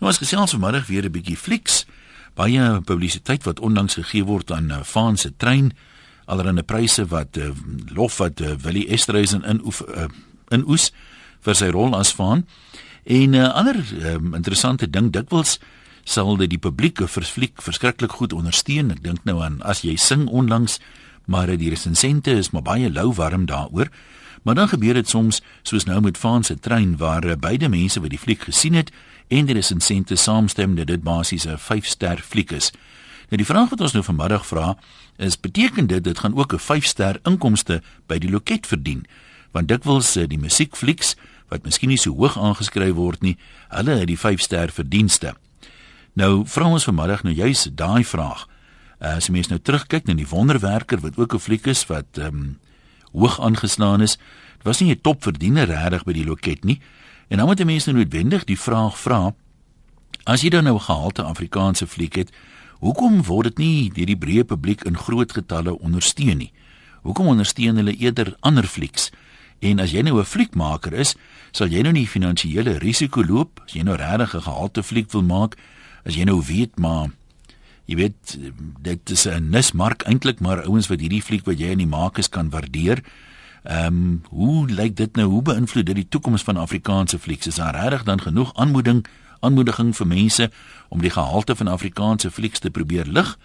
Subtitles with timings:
[0.00, 1.84] Nou as gesels vanmiddag weer 'n bietjie flieks.
[2.34, 5.72] Baie publisiteit wat onlangs gegee word aan uh, Vaan se trein,
[6.24, 7.50] allerlei pryse wat uh,
[7.94, 10.08] lof wat uh, Willie Estreisen in oef, uh,
[10.48, 10.92] in oes
[11.40, 12.46] vir sy rol as Vaan.
[13.04, 13.76] En 'n uh, ander
[14.14, 15.58] um, interessante ding dikwels
[16.04, 18.90] sal dit die publiek vir fliek verskriklik goed ondersteun.
[18.90, 20.80] Ek dink nou aan as jy sing onlangs,
[21.26, 23.88] maar die resensente is maar baie lou warm daaroor.
[24.42, 28.10] Maar dan gebeur dit soms soos nou met Vaan se trein waar beide mense wat
[28.10, 28.90] die fliek gesien het
[29.30, 32.70] en die resensente saamstem dat dit basies 'n 5-ster fliek is.
[33.30, 34.76] Nou die vraag wat ons nou vanmiddag vra
[35.16, 39.06] is beteken dit dit gaan ook 'n 5-ster inkomste by die loket verdien?
[39.52, 41.16] Want dikwels die musiekflieks
[41.48, 43.36] wat miskien nie so hoog aangeskryf word nie,
[43.68, 45.34] hulle het die 5-ster verdienste.
[46.12, 48.48] Nou vra ons vanmiddag nou juist daai vraag.
[49.00, 52.26] As jy mens nou terugkyk na die Wonderwerker wat ook 'n fliek is wat ehm
[52.26, 52.58] um,
[53.12, 54.18] hoog aangeslaan is,
[54.62, 56.80] was nie 'n topverdiener regtig by die loket nie.
[57.30, 59.34] En dan moet mense nou noodwendig die vraag vra:
[60.26, 62.30] As jy dan nou 'n gehalte Afrikaanse fliek het,
[62.78, 66.52] hoekom word dit nie deur die breë publiek in groot getalle ondersteun nie?
[67.02, 69.10] Hoekom ondersteun hulle eerder ander flieks?
[69.60, 71.14] En as jy nou 'n fliekmaker is,
[71.52, 75.22] sal jy nou nie finansiële risiko loop as jy nou regtig 'n gehalte fliek wil
[75.22, 75.56] maak,
[76.04, 77.10] as jy nou weet maar
[77.86, 78.38] jy weet
[78.82, 82.18] dit is 'n nismark eintlik maar ouens wat hierdie fliek wat jy in die maak
[82.18, 83.02] is kan waardeer.
[83.62, 85.28] Ehm um, hoe lyk dit nou?
[85.28, 87.46] Hoe beïnvloed dit die toekoms van Afrikaanse flieks?
[87.46, 89.06] Is daar regtig dan genoeg aanmoeding,
[89.40, 90.50] aanmoediging vir mense
[90.88, 93.38] om die gehalte van Afrikaanse flieks te probeer lig?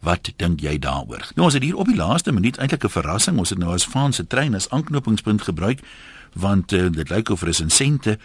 [0.00, 1.28] Wat dink jy daaroor?
[1.34, 3.38] Nou ons het hier op die laaste minuut eintlik 'n verrassing.
[3.38, 5.80] Ons het nou as Frans se trein as aanknopingspunt gebruik
[6.32, 8.18] want uh, dit lyk of resensente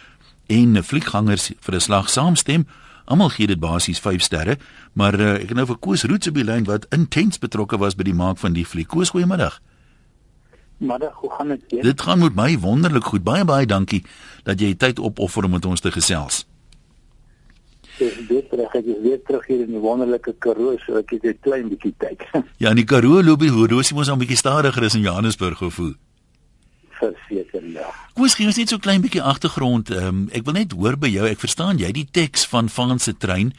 [0.46, 2.66] en fliekgangers vir 'n slag saamstem.
[3.04, 4.58] Almal gee dit basies 5 sterre,
[4.92, 7.94] maar uh, ek het nou vir Koos Roots op die lyn wat intens betrokke was
[7.94, 8.88] by die maak van die fliek.
[8.88, 9.60] Koos, goeiemiddag.
[10.76, 11.82] Middag, hoe gaan dit?
[11.82, 13.24] Dit gaan met my wonderlik goed.
[13.24, 14.04] Baie baie dankie
[14.44, 16.44] dat jy tyd opoffer om met ons te gesels.
[17.96, 21.24] Ek weet reg ek is weer terug hier in die wonderlike Karoo, so ek het
[21.24, 22.20] 'n klein bietjie tyd.
[22.62, 25.94] ja, in die Karoo loop die horlosie mos 'n bietjie stadiger as in Johannesburg gevoel.
[26.90, 27.88] Verseker ja.
[28.12, 29.90] Koos, gee ons net so klein bietjie agtergrond.
[29.90, 31.24] Um, ek wil net hoor by jou.
[31.24, 33.52] Ek verstaan jy die teks van Van se trein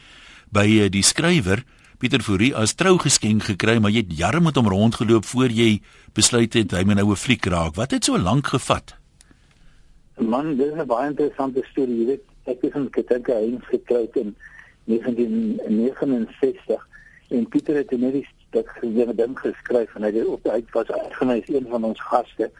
[0.50, 1.64] by uh, die skrywer
[1.98, 5.82] Pieter Fourie as trougeskenk gekry, maar jy het jare met hom rondgeloop voor jy
[6.14, 7.74] besluit het hy moet nou 'n fliek raak.
[7.74, 8.94] Wat het so lank gevat?
[10.18, 11.98] Man, dit is 'n baie interessante storie.
[11.98, 14.36] Jy weet, ek het in Katanka eens getroud in
[14.84, 16.86] 1969
[17.28, 20.90] en Pieter het net die stuk gewen ding geskryf en hy het op uit was
[20.90, 22.50] uitgenooi een van ons gaste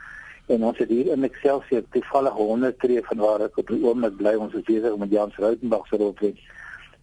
[0.46, 4.16] en ons het hier in Excelsior toevallig 100 tree van waar ek op die oomblik
[4.16, 6.38] bly ons is besig met Jans Rautenbach se rolprent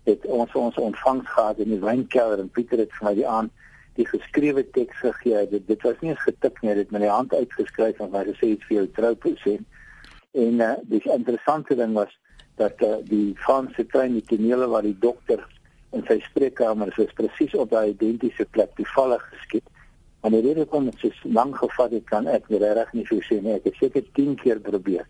[0.06, 3.50] het ons ons ontvangs gehad in die wynkelder en Pieter het vir my die aan
[3.96, 5.46] die geskrewe teks gegee.
[5.50, 8.54] Dit dit was nie eens getik nie, dit met die hand uitgeskryf en waar gesê
[8.54, 9.64] iets vir jou trouproses.
[10.36, 12.12] En uh, die interessante ding was
[12.60, 15.42] dat uh, die Franse trein die tonele waar die dokter
[15.96, 19.68] in sy spreekkamer is, is presies op daai identiese plek toevallig geskiet.
[20.28, 23.40] En die rede kom dit so lank gevat het kan ek regtig nie vir sê
[23.42, 23.56] nie.
[23.56, 25.06] Ek het seker 10 keer probeer.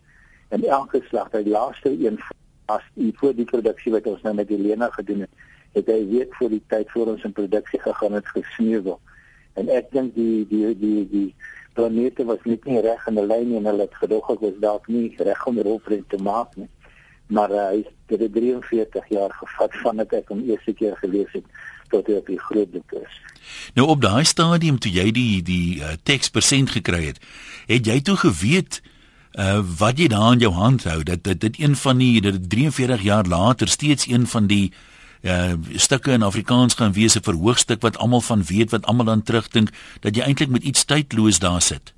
[0.54, 2.20] En elke slag, die laaste een
[2.66, 5.44] as u voor die produksie wat ons nou met Helena gedoen het,
[5.76, 9.00] het hy weet voor die tyd voor ons in produksie gegaan het gesneuvel.
[9.60, 11.28] En ek dink die die die die
[11.76, 14.88] planete was net nie reg in 'n lyn en hulle het gedog ek was dalk
[14.88, 16.70] nie reg om rolprent te maak nie.
[17.28, 21.46] Maar uh, hy het 43 jaar gevat vandat ek hom eerste keer gelees het
[21.90, 23.22] tot hy op die groot boek is.
[23.74, 27.20] Nou op daai stadium toe jy die die uh, teks persent gekry het,
[27.68, 28.95] het jy toe geweet uh
[29.78, 33.02] wat jy daar in jou hand hou dat dit dit een van die dit 43
[33.02, 34.72] jaar later steeds een van die
[35.26, 39.24] uh stukke in Afrikaans gaan wees 'n verhoogstuk wat almal van weet wat almal dan
[39.24, 39.70] terugdink
[40.00, 41.94] dat jy eintlik met iets tydloos daar sit.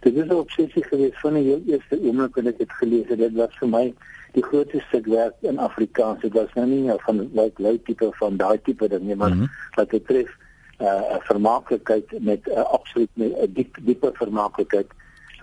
[0.00, 3.18] Dit is 'n obsessie geweest van die heel eerste oomblik wanneer ek dit gelees het.
[3.18, 3.94] Dit was vir my
[4.32, 6.20] die grootste stuk werk in Afrikaans.
[6.20, 9.38] Dit was nou nie van like lui tipe van daai tipe ding nie, maar mm
[9.38, 9.50] -hmm.
[9.74, 10.30] wat dit tref
[10.78, 14.86] uh vermaaklikheid met 'n uh, absoluut 'n diep diepe vermaaklikheid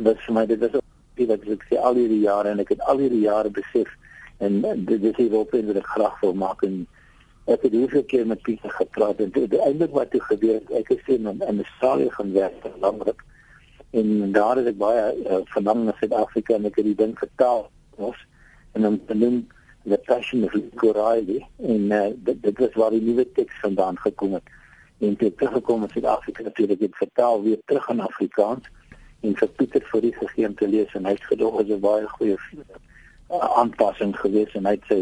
[0.08, 2.86] wat vir my dit is ook wat ek sê al hierdie jare en ek het
[2.92, 3.90] al hierdie jare besef
[4.40, 6.86] en dit is hier op en wat ek graag wil maak en
[7.50, 11.04] ek het hoeveel keer met Pieter gepraat en eintlik wat toe gebeur het ek het
[11.08, 13.16] sien in in Australië gaan werk langer
[14.00, 17.66] en daar het ek baie uh, verlang na Suid-Afrika en ek het die ding vertaal
[17.98, 18.20] ons
[18.78, 19.42] en dan dan
[19.90, 24.38] the passion of Corali en uh, dit dit was waar die nuwe teks vandaan gekom
[24.38, 24.56] het
[25.00, 28.70] en toe teruggekom in Suid-Afrika natuurlik het vertaal weer terug in Afrikaans
[29.22, 31.80] en vir Pieter vir die gegee om te lees en hy het gedog is 'n
[31.80, 35.00] baie goeie uh, aanpassing geweest en hy het sê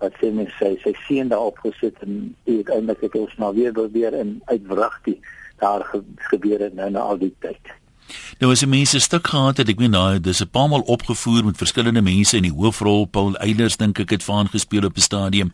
[0.00, 4.14] wat sê mens sê sy sien daarop gesit en uiteindelik het ons maar weer probeer
[4.14, 5.20] en uitwrig die
[5.60, 7.60] daar ge gebeur het nou na al die tyd.
[8.40, 11.44] Nou as jy mense stuk gehad het, ek meen daai dis 'n paar maal opgevoer
[11.44, 13.06] met verskillende mense in die hoofrol.
[13.06, 15.52] Paul Eilers dink ek het vaan gespeel op 'n stadium.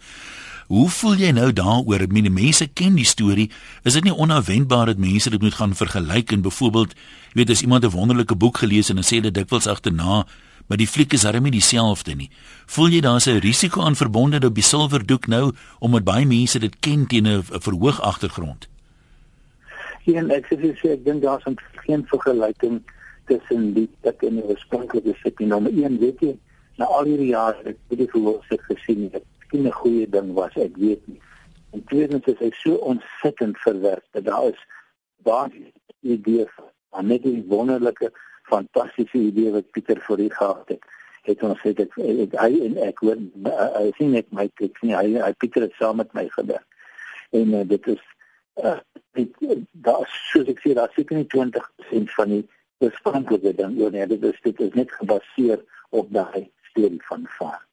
[0.66, 2.02] Hoe voel jy nou daaroor?
[2.02, 3.46] Ek meen mense ken die storie.
[3.86, 6.96] Is dit nie onverwendbaar dat mense dit moet gaan vergelyk en byvoorbeeld,
[7.30, 10.26] jy weet as iemand 'n wonderlike boek gelees en dan sê dit dikwels agterna,
[10.66, 12.30] maar die fliek is darem nie dieselfde nie.
[12.66, 16.76] Voel jy daar's 'n risiko aan verbonde op die silwerdoek nou omdat baie mense dit
[16.80, 18.66] ken teen 'n verhoog agtergrond?
[20.04, 21.44] Geen ek sê sê ek dink daar's
[21.86, 22.82] geen vergelyking
[23.26, 25.48] tussen die dat in die oorspronklike fliek nie.
[25.48, 26.36] Nommer 1 weet jy,
[26.76, 29.22] na al hierdie jare het ek die gevoel ek gesien het
[29.56, 31.20] miskien 'n goeie ding was, ek weet nie.
[31.72, 34.66] En tweedens is hy so ontsettend verwerp dat daar is
[35.22, 36.50] baie idees
[36.90, 38.12] van net die wonderlike
[38.42, 40.82] fantastiese idee wat Pieter vir u gehad het.
[41.22, 43.16] Het ons sê dit hy en ek hoor
[43.78, 46.66] hy sien net my ek sien hy hy Pieter het saam met my gewerk.
[47.32, 48.02] En uh, dit is
[48.62, 48.78] uh
[49.12, 49.32] dit
[49.72, 52.44] daar soos ek sê daar seker nie 20% van die
[52.84, 57.65] oorspronklike ding oor nee dit is dit is net gebaseer op daai storie van vaar.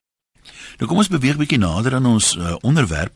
[0.77, 3.13] Nou kom ons beweeg bietjie nader aan ons uh, onderwerp.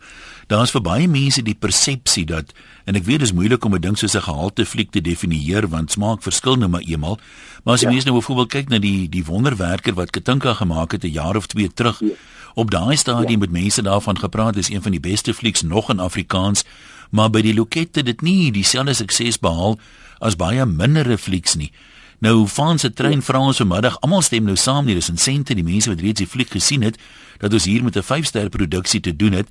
[0.48, 2.54] Daar's vir baie mense die persepsie dat
[2.86, 5.92] en ek weet dis moeilik om 'n ding soos 'n gehalte fliek te definieer want
[5.92, 7.20] smaak verskil nou maar eenmal.
[7.64, 7.94] Maar as jy ja.
[7.94, 11.48] mense nou byvoorbeeld kyk na die die wonderwerker wat Katinka gemaak het 'n jaar of
[11.48, 12.00] 2 terug.
[12.00, 12.16] Ja.
[12.54, 13.46] Op daai stadium ja.
[13.48, 16.64] met mense daarvan gepraat is een van die beste flieks nog in Afrikaans,
[17.10, 19.78] maar by die lokette dit nie dieselfde sukses behaal
[20.20, 21.72] as baie mindere flieks nie.
[22.20, 25.66] Nou van se trein vra ons vanmiddag, almal stem nou saam nie, dis insente die
[25.66, 26.98] mense wat reeds die fliek gesien het
[27.38, 29.48] dat ons hier met 'n 5-ster produksie te doen het.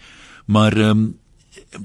[0.46, 1.18] Maar ehm um,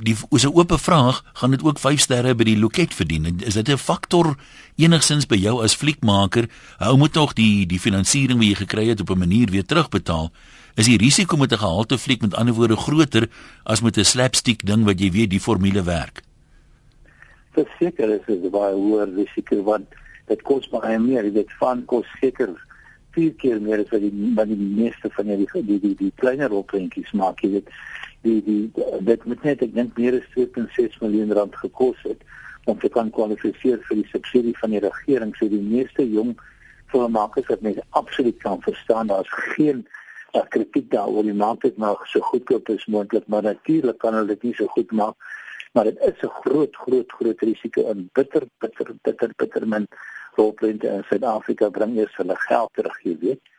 [0.03, 3.39] die is 'n oop vraag, gaan dit ook 5 sterre by die loket verdien?
[3.39, 4.35] Is dit 'n faktor
[4.75, 6.49] enigsins by jou as fliekmaker?
[6.77, 10.31] Hou moet nog die die finansiering wat jy gekry het op 'n manier weer terugbetaal.
[10.75, 13.29] Is die risiko met 'n gehalte fliek met ander woorde groter
[13.63, 16.21] as met 'n slapstick ding wat jy weet die formule werk?
[17.51, 19.85] Verseker is dit baie hoër risiko want
[20.31, 22.53] dit kos baie meer, weet van kos seker
[23.15, 26.53] vier keer meer as wat die wat die meeste van die die die, die kleiner
[26.55, 27.73] opbrengies maak, jy weet.
[28.25, 28.61] Die die
[29.07, 32.21] dit moet net ek dink meer as 2.6 miljoen rand gekos het
[32.69, 36.35] om te kan kwalifiseer vir die subsidie van die regering, so die meeste jong
[36.93, 39.81] filmmakers wat mense absoluut kan verstaan, daar's geen
[40.35, 44.35] uh, kritiek daaroor die maak dit maar so goedkoop as moontlik, maar natuurlik kan hulle
[44.35, 45.31] dit nie so goed maak.
[45.73, 49.87] Maar dit is 'n groot groot groot risiko en bitter bitter bitter bitter min
[50.35, 53.51] rolprente in Suid-Afrika bring eers hulle geld terug, jy weet.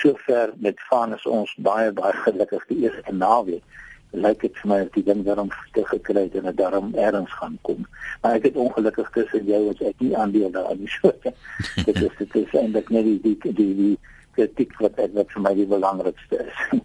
[0.00, 3.82] Sover met van is ons baie baie gelukkig die eerste naweek.
[4.14, 7.32] Lyk dit vir my of die ding daarom te gekry het en dit daarom erns
[7.40, 7.86] gaan kom.
[8.22, 11.14] Maar ek het ongelukkig tussen jou as ek nie aandeel daaraan nie.
[11.88, 13.94] dit is dit is eintlik net die die die, die
[14.34, 16.58] kritiek wat ek wat vir my die belangrikste is.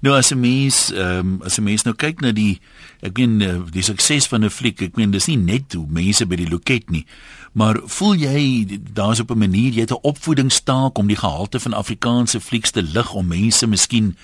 [0.00, 2.60] Nou as 'n mens, ehm um, as 'n mens nou kyk na die
[3.00, 6.26] ek meen eh, die sukses van 'n fliek, ek meen dis nie net hoe mense
[6.26, 7.04] by die loket nie,
[7.52, 11.72] maar voel jy daar's op 'n manier jy het 'n opvoedingstaak om die gehalte van
[11.72, 14.16] Afrikaanse flieks te lig om mense miskien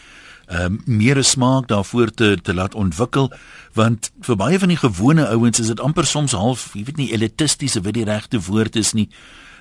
[0.46, 3.32] ehm um, meer smaak daarvoor te te laat ontwikkel
[3.74, 7.12] want vir baie van die gewone ouens is dit amper soms half jy weet nie
[7.12, 9.08] elitistiese wat die regte woord is nie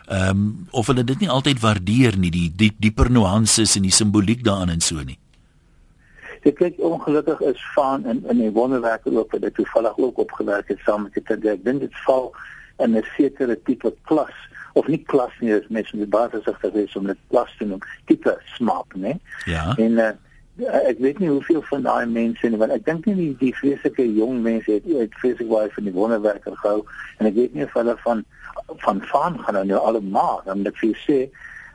[0.07, 3.93] ehm um, of hulle dit nie altyd waardeer nie die die dieper nuances en die
[3.93, 5.17] simboliek daarin en so nie?
[6.45, 10.67] Ek kyk ongelukkig is van in in die wonderwerke ook wat ek toevallig ook opgewerk
[10.67, 12.29] het saam met dit ek dink dit val
[12.77, 14.35] in 'n sekere tipe klas
[14.73, 17.81] of nie klas nie is mense met baie versigtig wees om dit klas te noem
[18.05, 19.15] tipe smaak nê
[19.45, 19.73] ja.
[19.77, 20.11] En uh,
[20.63, 24.05] ek weet nie hoeveel van daai mense nie want ek dink nie die, die vreeslike
[24.15, 26.85] jong mense het uit vreeslik baie van die wonderwerke gehou
[27.19, 28.23] en ek weet nie of hulle van
[28.85, 31.19] van van gaan nou almal dan ek vir sê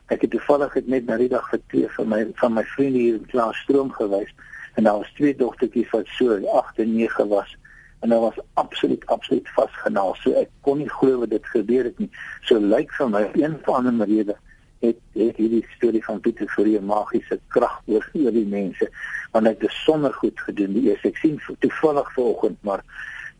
[0.09, 3.21] ek het toevallig net na die dag vir twee van my van my vriende hier
[3.21, 4.33] in klas stroom gewys
[4.75, 7.57] en daar was twee dogtertjies wat so 8 en 9 was
[8.01, 10.15] en hulle was absoluut absoluut vasgenaal.
[10.23, 12.09] So ek kon nie glo wat dit gebeur het nie.
[12.49, 14.37] So lyk vir my een van die rede
[14.81, 18.89] het het hierdie storie van Pieter Fourie magiese krag oor oor die mense
[19.33, 20.73] want hy het dit sonder goed gedoen.
[20.75, 22.85] Die eerste ek sien toevallig vanoggend maar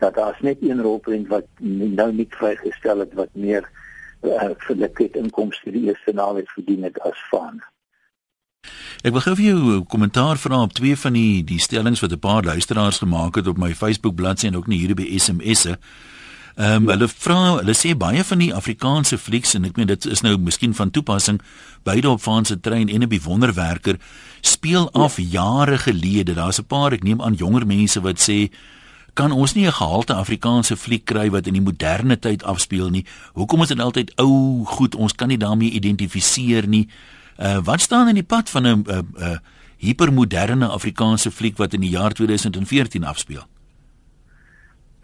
[0.01, 3.67] dat daar's net een rolprent wat nou nie vrygestel het wat meer
[4.23, 7.61] uh, vir die inkomste die eerste naweek verdien het as van.
[9.01, 12.13] Ek wil gou vir jou 'n kommentaar vra op twee van die die stellings wat
[12.13, 15.79] 'n paar luisteraars gemaak het op my Facebook bladsy en ook nie hier by SMS'e.
[16.57, 20.07] Ehm um, hulle vra, hulle sê baie van die Afrikaanse flieks en ek meen dit
[20.07, 21.41] is nou miskien van toepassing
[21.87, 23.99] beide op Franse trein en 'n bewonderwerker
[24.41, 25.25] speel af ja.
[25.31, 26.35] jare gelede.
[26.35, 28.51] Daar's 'n paar ek neem aan jonger mense wat sê
[29.15, 33.07] kan ons nie 'n gehalte Afrikaanse fliek kry wat in die moderne tyd afspeel nie.
[33.33, 34.95] Hoekom is dit altyd ou goed?
[34.95, 36.89] Ons kan nie daarmee identifiseer nie.
[37.39, 39.39] Uh wat staan in die pad van 'n 'n uh, uh,
[39.77, 43.47] hipermoderne Afrikaanse fliek wat in die jaar 2014 afspeel?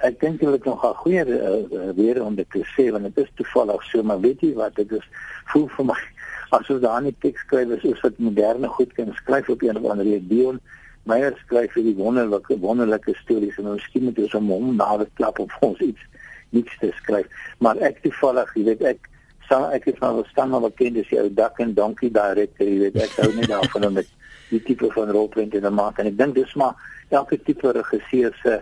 [0.07, 3.25] Ek dink hulle het nog 'n goeie uh, weer om dit te sê want dit
[3.25, 5.07] is toevallig so maar weet jy wat dit is
[5.53, 6.01] voel vir my
[6.59, 10.61] asof daar nie teksskrywers is wat moderne goed kan skryf op een of ander Dion
[11.07, 15.39] Meyer skryf vir die wonderlike wonderlike stories en miskien moet ons hom na die klap
[15.39, 16.03] op ons iets
[16.51, 17.29] niks te skryf.
[17.63, 19.11] Maar ek toevallig jy weet ek
[19.47, 22.99] sal ek is nou staan maar bekend as jou dak en donkie director jy weet
[23.05, 24.11] ek hou nie daarvan om met
[24.51, 26.01] die tipe van rolprente te maak.
[26.03, 26.75] En ek dink dis maar
[27.15, 28.59] elke tipe regisseur se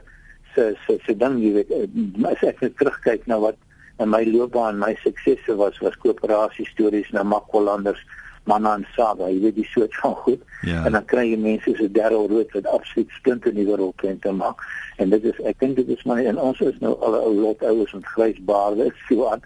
[0.54, 1.87] se se se ding jy weet eh,
[2.30, 3.56] as ek net terugkyk na wat
[4.02, 8.02] in my loopbaan my suksesse was was koöperasie stories na Makwalanders
[8.44, 10.42] Manna en Saba jy weet die soort van goed.
[10.68, 10.84] Ja.
[10.84, 14.61] en dan kry jy mense so Darryl Rood wat absoluut splinte nuwe rolprente maak.
[14.96, 17.34] En dit is ek dink dit is maar en ons is nou al 'n ou
[17.40, 19.42] lot ouers met grys baarde so aan.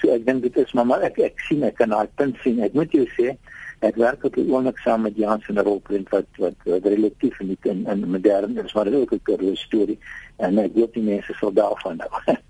[0.00, 2.60] So ek dink dit is maar, maar ek ek sien ek kan daai punt sien.
[2.62, 3.36] Ek moet jou sê
[3.80, 7.58] ek werk op die oomblik saam met Jan se rolprent wat wat, wat relatief nie
[7.62, 9.98] in in modern is maar dit is ook 'n kurre storie
[10.36, 12.10] en ek weet die mense sal daarvan nou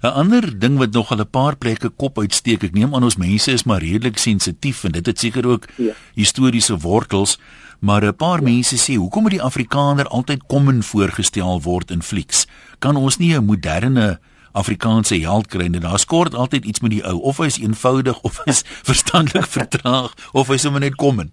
[0.00, 3.16] 'n Ander ding wat nog al 'n paar plekke kop uitsteek, ek neem aan ons
[3.16, 5.92] mense is maar redelik sensitief en dit het seker ook ja.
[6.14, 7.38] historiese wortels,
[7.80, 8.44] maar 'n paar ja.
[8.44, 12.46] mense sê, hoekom moet die Afrikaner altyd kom en voorgestel word in flieks?
[12.78, 14.20] Kan ons nie 'n moderne
[14.52, 15.80] Afrikaanse held kry nie.
[15.80, 17.18] Daar skort altyd iets met die ou.
[17.32, 21.32] Of hy is eenvoudig of hy is verstandelik vertraag of hy sommer net kom in.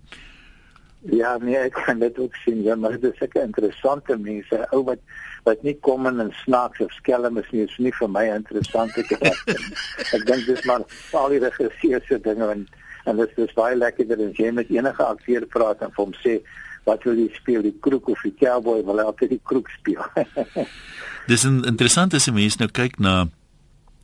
[1.14, 2.64] Ja, nee, ek kan dit ook sien.
[2.66, 4.66] Ja, maar dit is seker interessante mense.
[4.76, 5.04] Ou wat
[5.48, 8.92] wat nie kom in en snaaks of skelm is nie, is nie vir my interessant
[8.98, 9.32] te kry.
[10.18, 10.84] ek dink dis maar
[11.16, 12.68] al die regisseurs se dinge en
[13.08, 16.34] en dit is baie lekker dat jy met enige akteur praat en vir hom sê
[16.88, 20.04] wat wil jy speel, die kroeg of die cowboy, wil altyd die kroeg speel.
[21.32, 23.28] Dis interessant as jy mens nou kyk na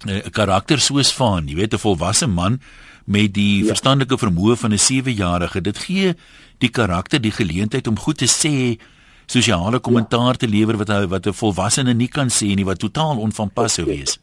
[0.08, 2.60] eh, 'n karakter soos Van, jy weet 'n volwasse man
[3.06, 3.72] met die ja.
[3.72, 5.62] verstandelike vermoë van 'n 7-jarige.
[5.62, 6.16] Dit gee
[6.60, 8.80] die karakter die geleentheid om goed te sê,
[9.26, 10.44] sosiale kommentaar ja.
[10.44, 13.86] te lewer wat hy wat 'n volwassene nie kan sê nie wat totaal onvanpas sou
[13.86, 14.20] wees.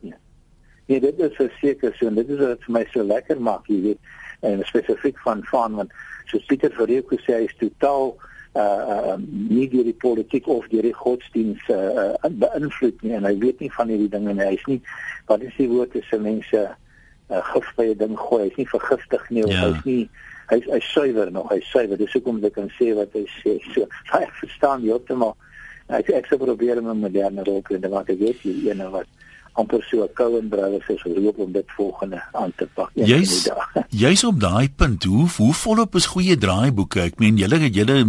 [0.00, 0.16] Ja.
[0.86, 3.80] Nee, dit is verseker so en dit is wat vir my so lekker maak, jy
[3.82, 4.00] weet,
[4.40, 5.92] en spesifiek van Van want
[6.30, 8.14] soos Pieter Verheek gesê hy is totaal
[8.58, 13.36] uh nie deur die politiek of deur die godsdiens uh, uh beïnvloed nie en hy
[13.38, 14.48] weet nie van hierdie dinge nie.
[14.48, 14.80] Hy's nie
[15.30, 18.48] wat is die woord as mense uh, gif by 'n ding gooi.
[18.48, 19.60] Hy's nie vergiftig nie ja.
[19.62, 20.02] hy's nie
[20.50, 21.52] hy's hy suiwer nog.
[21.54, 21.96] Hy's suiwer.
[21.98, 23.58] Dis hoekom ek kan sê wat hy sê.
[23.74, 25.38] So, hy verstaan jy op maar
[26.00, 28.10] ek ek sou probeer om 'n moderne rol te maak.
[28.10, 29.06] Ek weet jy een wat
[29.52, 32.90] amper so 'n Cohen Brothers is geroep om dit volgende aan te pak.
[32.94, 33.50] Jy's
[34.02, 35.04] jy's op daai punt.
[35.04, 37.00] Hoe hoe volop is goeie draaiboeke?
[37.00, 38.06] Ek meen julle julle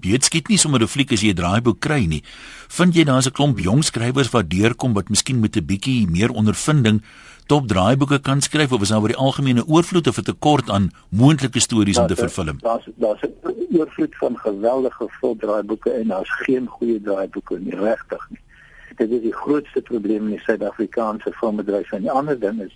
[0.00, 2.22] weet skiet nie sommer 'n fliek as jy 'n draaiboek kry nie.
[2.68, 6.30] Vind jy daar's 'n klomp jong skrywers wat deurkom wat miskien met 'n bietjie meer
[6.30, 7.02] ondervinding
[7.46, 10.90] top draaiboeke kan skryf of is daar oor die algemene oorvloed of 'n tekort aan
[11.08, 12.58] moontlike stories om te vervilm?
[12.60, 18.26] Daar's daar's 'n oorvloed van geweldige vol draaiboeke en daar's geen goeie draaiboeke nie regtig
[18.30, 18.40] nie
[19.00, 22.74] dit is die grootste probleem in die Suid-Afrikaanse filmbedryf en die ander ding is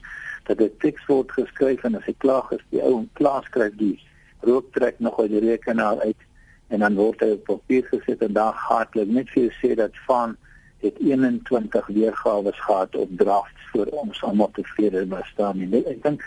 [0.49, 3.76] dat dit teks word geskryf en as hy klaar is die ou en klaar skryf
[3.81, 3.97] die
[4.45, 6.25] rook trek nog uit die rekenaar uit
[6.73, 10.00] en dan word hy op papier gesit en daar gaan hulle net vir sê dat
[10.09, 10.37] van
[10.85, 16.25] het 21 weergawe gehad op drafts vir ons almal tevrede was staan nie ek dink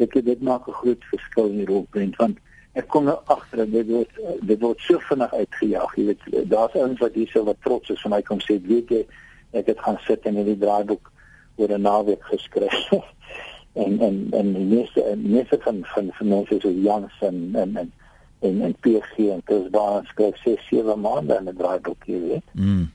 [0.00, 2.40] dit dit maak 'n groot verskil in die rolprent want
[2.74, 6.24] ek kom nou agter dat dit word dit word so vinnig uitgejaag jy weet.
[6.50, 9.04] Daar's ouens wat hierso wat trots is van my kom sê weet jy
[9.54, 11.10] ek het gaan sit en in die draaiboek
[11.56, 12.88] oor 'n naweek geskryf.
[13.84, 17.76] en en en die meeste die meeste van van van mense so Jans en en
[17.76, 17.92] en
[18.40, 22.42] en en PG en dis baie skryf sê sewe maande in 'n draaiboek hier.
[22.52, 22.90] Mm.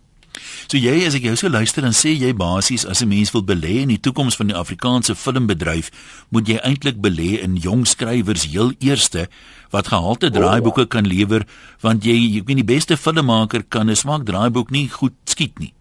[0.68, 3.44] So jy as ek jou so luister en sê jy basies as 'n mens wil
[3.44, 5.92] belê in die toekoms van die Afrikaanse filmbedryf,
[6.30, 9.28] moet jy eintlik belê in jong skrywers heel eerste
[9.72, 11.46] wat gehalte draaiboeke kan lewer
[11.82, 15.74] want jy ek weet die beste filmmaker kan 'n smaak draaiboek nie goed skiet nie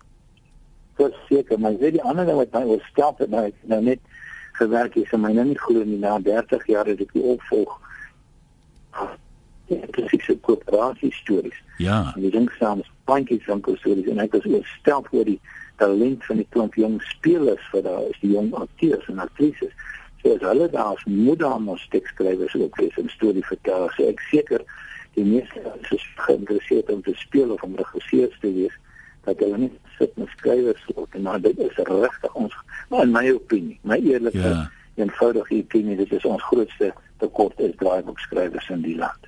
[0.99, 4.01] verseker, maar weet die ander ding wat my oorstel het nou, nou net
[4.59, 7.77] gewerk is en my nou nie glo nie na 30 jaar het ek die opvolg.
[9.69, 11.59] Ja, presies so koöperasie stories.
[11.79, 12.01] Ja.
[12.17, 15.39] En die ding saam is baie van stories en ek was oorstel oor die
[15.79, 19.75] talent van die klomp jong spelers vir daar is die jong akteurs en aktrises.
[20.23, 24.65] So as hulle daar as moedermos tekskrywers ook is en storie vertel, so ek seker
[25.15, 25.63] die meeste
[25.95, 28.75] is geïnteresseerd om te speel of om regisseur te wees
[29.29, 32.55] dat hulle nie sit en skrywers word en maar dit is regtig ons
[32.91, 34.67] maar in my opinie my eerlike ja.
[35.01, 36.93] eenvoudige opinie dit is ons grootste
[37.23, 39.27] tekort is draaiboekskrywers in die land.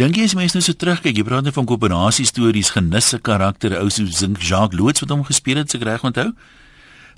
[0.00, 3.80] Dink jy as mense nou so terugkyk jy praat net van koöperasie stories genisse karaktere
[3.82, 6.30] ou so Zink Jacques Loots wat hom gespeel het se reg onthou?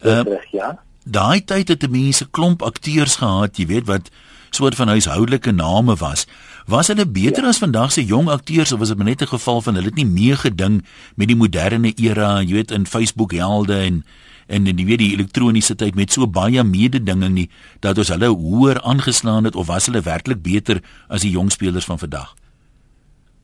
[0.05, 0.75] Uh, ja.
[1.05, 4.11] daai tyd het mense klomp akteurs gehad jy weet wat
[4.55, 6.27] soort van huishoudelike name was.
[6.67, 7.49] Was hulle beter ja.
[7.49, 10.07] as vandag se jong akteurs of was dit net 'n geval van hulle het nie
[10.07, 10.85] meegeding
[11.15, 14.05] met die moderne era, jy weet in Facebook helde en
[14.47, 17.49] en in die weet die elektroniese tyd met so baie mededinging nie
[17.81, 21.85] dat ons hulle hoër aangeslaan het of was hulle werklik beter as die jong spelers
[21.85, 22.35] van vandag?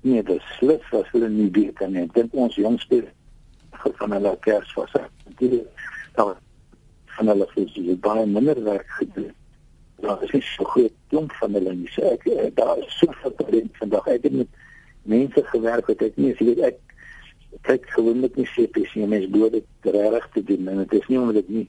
[0.01, 2.03] Nee, dit slits was hulle nie beter nie.
[2.03, 3.13] Ek dink ons jong spelers
[4.01, 4.93] van hulle kers was
[5.39, 5.61] dit
[6.17, 6.37] daar
[7.17, 9.33] van hulle fisies baie minder werk gedoen.
[10.01, 11.91] Daar is nie so groot klomp van hulle nie.
[11.95, 14.07] So ek eh, daar is soveel talent vandag.
[14.15, 14.63] Ek het met
[15.03, 16.81] mense gewerk wat ek nie, jy weet ek
[17.67, 19.09] kyk gewoonlik nie sepies nie.
[19.11, 21.69] Mense behoort dit reg te doen en dit is nie omdat ek nie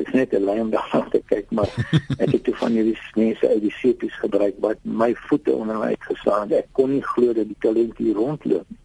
[0.00, 1.68] ek is net alleen daar te kyk maar
[2.24, 5.92] ek het toe van hierdie mense uit die sepies gebruik wat my voete onder my
[5.92, 6.64] uitgeslaan het.
[6.64, 8.80] Ek kon nie glo dat die talent hier rondloop nie.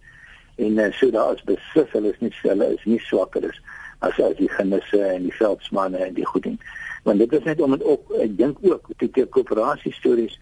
[0.58, 3.60] En uh, so daar is beslis hulle is nie hulle is nie swakker as
[4.00, 6.58] as as die genisse en die veldsmanne en die goeding.
[7.07, 10.39] Want dit is net om dit ook ek dink ook toe die koöperasie stories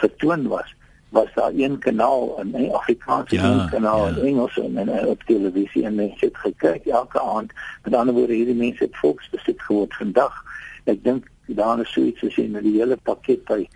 [0.00, 0.74] vertoon was
[1.14, 4.16] was daar een kanaal in 'n Afrikaanse ja, kanaal ja.
[4.16, 7.52] in Engels en, en, en op televisie en mense het gekyk elke aand.
[7.82, 10.44] Met ander woorde hierdie mense het volksbesit geword vandag.
[10.84, 13.68] Ek dink daar is so iets as in die hele pakket by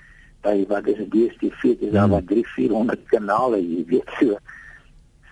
[0.42, 4.36] by wat is dit DStv dis daar wat 3 400 kanale jy weet so.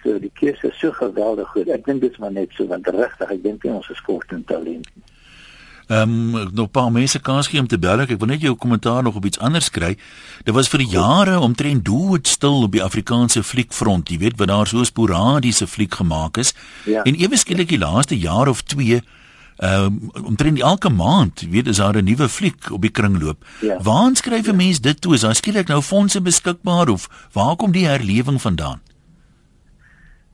[0.02, 1.68] So die keuse is so geweldig goed.
[1.68, 4.44] Ek dink dit is maar net so want regtig ek dink ons is kort in
[4.44, 4.88] talent.
[5.86, 8.00] Ehm um, nog 'n paar mense kans gee om te bel.
[8.00, 9.96] Ek wil net jou kommentaar nog op iets anders kry.
[10.44, 14.08] Dit was vir jare omtrent doodstil op die Afrikaanse fliekfront.
[14.08, 16.54] Jy weet wat daar so sporadiese fliek gemaak is.
[16.84, 17.02] Ja.
[17.02, 19.02] En ewe skielik die laaste jaar of 2
[19.56, 23.44] ehm um, omtrent elke maand, weet is daar 'n nuwe fliek op die kringloop.
[23.60, 23.82] Ja.
[23.82, 25.14] Waar skryf 'n mens dit toe?
[25.14, 28.80] Is daar skielik nou fondse beskikbaar of waar kom die herlewing vandaan?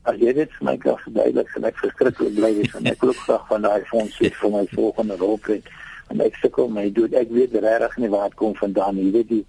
[0.03, 3.19] As jy dit vir my kan verduidelik, sal ek verskriklik bly wees en ek loop
[3.23, 5.67] graag van daai fonds vir my volgende rolprent.
[6.11, 9.09] En ek sukkel my doen ek weet regtig nie waar dit kom vandaan nie.
[9.09, 9.45] Jy weet die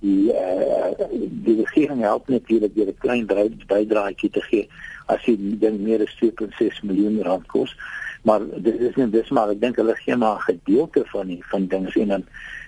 [0.00, 1.08] die uh,
[1.44, 3.26] die regering help natuurlik deur 'n klein
[3.68, 4.68] bydraetjie te gee
[5.12, 7.76] as jy dink meer as 2.6 miljoen rand kos.
[8.24, 11.42] Maar dit is nie dis maar ek dink hulle gee maar 'n gedeelte van die
[11.52, 12.24] van dinge en dan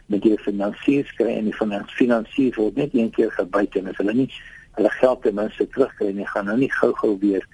[0.06, 4.12] met die finansiers kry en die finansiers word net een keer gebyt en as hulle
[4.12, 4.30] nie
[4.78, 7.46] hulle geld ten minste terugkry en jy gaan nou nie gou-gou weer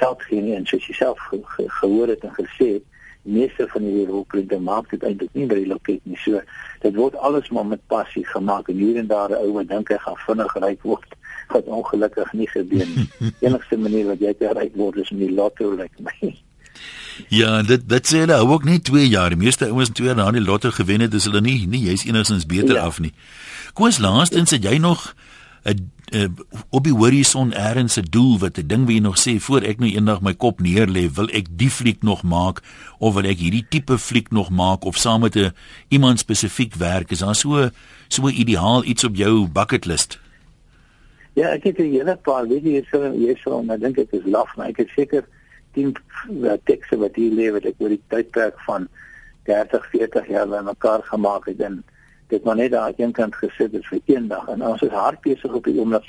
[0.00, 2.86] geld gee nie en soos jy self ge ge gehoor het en gesê het
[3.24, 6.40] meeste van die rolprente maak dit eintlik nie by die loket nie so
[6.84, 9.88] dit word alles maar met passie gemaak en hier en daar 'n ou wat dink
[9.88, 11.14] hy gaan vinnig ryk word
[11.48, 13.08] wat ongelukkig nie gebeur nie
[13.46, 16.34] enigste manier wat jy te ryk word is om die lotto lyk like my
[17.28, 19.30] Ja, dit dit sê hulle ook nie 2 jaar.
[19.30, 22.04] Die meeste ouens 2 jaar na die lotto gewen het, is hulle nie nie jy's
[22.04, 22.82] enigstens beter ja.
[22.82, 23.12] af nie.
[23.72, 25.14] Koos laastens het jy nog
[25.64, 26.36] 'n
[26.70, 29.90] op die horison eers 'n doel wat 'n ding wie nog sê voor ek nou
[29.90, 32.62] eendag my kop neerlê, wil ek die fliek nog maak
[32.98, 35.52] of wil ek hierdie tipe fliek nog maak of saam met 'n
[35.88, 37.10] iemand spesifiek werk?
[37.10, 37.70] Is daar so
[38.08, 40.18] so ideaal iets op jou bucket list?
[41.32, 44.24] Ja, ek het 'n hele paar weet jy so jy so ek dink dit is
[44.24, 45.24] laf, maar ek het seker
[45.72, 45.94] 10
[46.30, 48.88] uh, tekste wat hier lê wat ek oor die tydperk van
[49.44, 51.82] 30, 40 jaar by mekaar gemaak het en
[52.28, 55.20] dit maar net daar aan een kant gesit het vir eendag en ons is hard
[55.20, 56.04] besig op die oomblik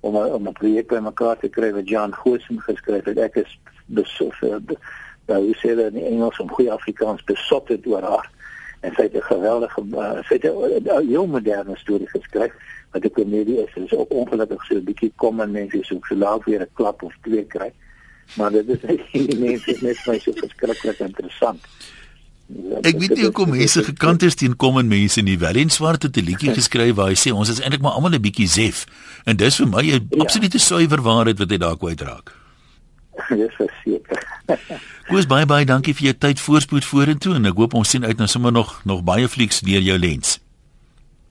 [0.00, 3.18] om om 'n projek by mekaar te kry wat Jan Goosen geskryf het.
[3.18, 4.40] Ek is besof
[5.24, 8.30] daar is hulle in Engels om goeie Afrikaans besot het oor haar
[8.80, 12.52] en sy het 'n geweldige uh, sy het 'n heel moderne storie geskryf
[12.92, 13.74] wat 'n komedie is.
[13.74, 17.02] Dit is ook ongelukkig so 'n bietjie kom en mense so gelaat weer 'n klap
[17.02, 17.72] of twee kry.
[18.36, 19.00] Maar dit is net
[19.30, 21.60] die mense net vir so verskriklik interessant.
[22.48, 25.36] Ek weet nie hoekom mense gekant is teen kom en mense nie.
[25.38, 28.24] Wellen Swart het 'n liedjie geskryf waar hy sê ons is eintlik maar almal 'n
[28.24, 28.86] bietjie zef.
[29.24, 30.22] En dis vir my 'n ja.
[30.22, 32.32] absolute suiwer waarheid wat hy daar kwyt raak.
[33.28, 34.22] Dis verseker.
[35.08, 38.18] Goeie baie baie dankie vir jou tyd voorspoed vorentoe en ek hoop ons sien uit
[38.18, 40.40] na sommer nog nog baie flieks deur jou lens.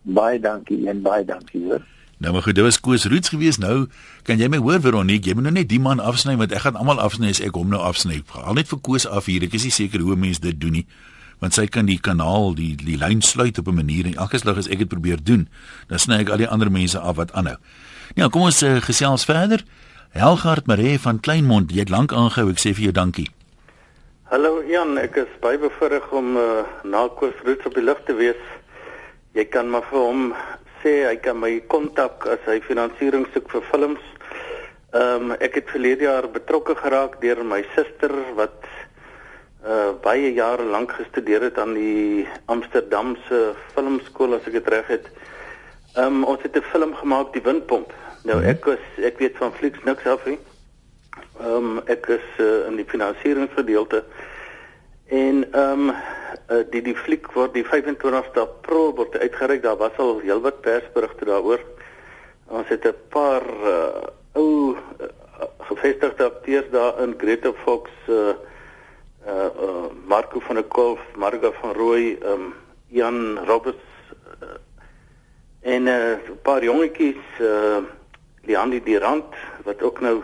[0.02, 1.82] Baie dankie en baie dankie hoor.
[2.18, 3.58] Nou maar goed, dit was Koos Roots gewees.
[3.62, 3.88] Nou
[4.26, 6.80] kan jy my hoor Veronique, jy moet nou net die man afsny want ek gaan
[6.80, 8.24] almal afsny as ek hom nou afsny.
[8.34, 9.46] Al net vir Koos af hier.
[9.46, 10.88] Ek is nie seker hoe mense dit doen nie.
[11.38, 14.58] Want sy kan die kanaal, die die lyn sluit op 'n manier en elke slag
[14.58, 15.48] as ek dit probeer doen,
[15.88, 17.58] dan sny ek al die ander mense af wat aanhou.
[18.16, 19.64] Nou, kom ons uh, gesels verder.
[20.10, 22.50] Helgard Maree van Kleinmond, jy het lank aangehou.
[22.50, 23.30] Ek sê vir jou dankie.
[24.32, 28.16] Hallo Jan, ek is baie bevoorreg om uh, na Koos Roots op die lug te
[28.16, 28.42] wees.
[29.38, 30.34] Jy kan maar vir hom
[30.88, 34.04] sê hy kan my kontak as hy finansiering soek vir films.
[34.96, 38.70] Ehm um, ek het verlede jaar betrokke geraak deur my suster wat
[39.68, 43.40] uh baie jare lank gestudeer het aan die Amsterdamse
[43.74, 45.10] filmskool as ek dit reg het.
[45.98, 47.92] Ehm um, ons het 'n film gemaak Die Windpomp.
[48.24, 48.48] Nou mhm.
[48.54, 50.40] ek was ek weet van flieks niks af nie.
[51.42, 54.04] Ehm um, ek is uh, in die finansieringsgedeelte
[55.10, 55.96] en ehm um,
[56.50, 59.64] uh, die die fliek word die 25ste April word uitgereik.
[59.64, 61.64] Daar was al heelwat persberigte daaroor.
[62.48, 65.08] Ons het 'n paar uh, ou uh,
[65.68, 68.34] gevestigde akteurs daar in Greta Fox uh
[69.28, 72.54] uh, uh Marco van der Kolf, Marga van Rooi, um
[72.88, 73.84] Jan Roberts
[74.42, 74.56] uh,
[75.62, 77.84] en 'n uh, paar jongetjies uh
[78.44, 80.22] Leandi Dirant wat ook nou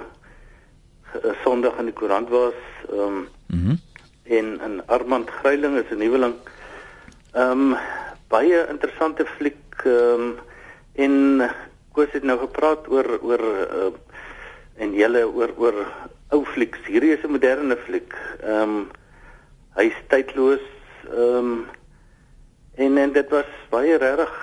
[1.23, 2.55] uh, Sondag in die koerant was.
[2.91, 3.27] Um.
[3.47, 3.91] Mm
[4.23, 6.35] en en Armand Greiling is 'n nuweling.
[7.35, 7.75] Um
[8.29, 10.39] baie interessante fliek um
[10.95, 11.49] en
[11.93, 13.91] Koos het nou gepraat oor oor uh,
[14.81, 15.75] en julle oor oor
[16.33, 16.81] ou flieks.
[16.89, 18.13] Hierdie is 'n moderne fliek.
[18.41, 18.91] Ehm um,
[19.77, 20.65] hy's tydloos.
[21.09, 21.67] Ehm um,
[22.75, 24.33] en en dit was baie regtig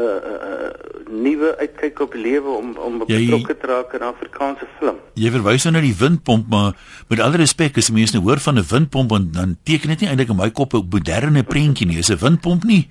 [0.00, 4.96] 'n uh, uh, nuwe uitkyk op lewe om om betrokke te raak in Afrikaanse film.
[5.14, 6.76] Jy verwys nou na die windpomp, maar
[7.08, 10.08] met alle respek as mense nou hoor van 'n windpomp dan, dan teken dit nie
[10.08, 11.98] eintlik in my kop 'n moderne prentjie nie.
[11.98, 12.86] Is 'n windpomp nie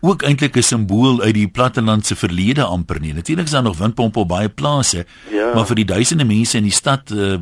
[0.00, 3.14] ook eintlik 'n simbool uit die plattelandse verlede amper nie.
[3.14, 5.54] Natuurlik is daar nog windpompe op baie plase, ja.
[5.54, 7.38] maar vir die duisende mense in die stad uh,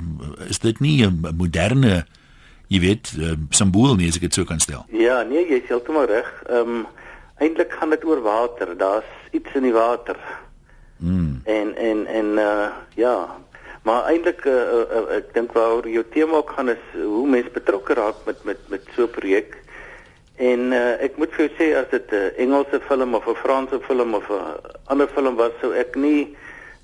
[0.48, 2.06] is dit nie 'n moderne
[2.66, 4.86] jy weet uh, simbool nie as ek dit so kan stel.
[4.88, 6.30] Ja, nee, jy is heeltemal reg.
[6.48, 6.86] Ehm um,
[7.38, 8.76] eintlik gaan dit oor water.
[8.76, 10.16] Daar's iets in die water.
[10.96, 11.40] Mm.
[11.44, 13.36] En en en uh, ja,
[13.82, 17.50] maar eintlik uh, uh, uh, ek dink waaroor jou tema ook gaan is hoe mense
[17.50, 19.58] betrokke raak met met met so 'n projek.
[20.36, 23.80] En uh, ek moet vir jou sê as dit 'n Engelse film of 'n Franse
[23.80, 26.36] film of 'n ander film was, sou ek nie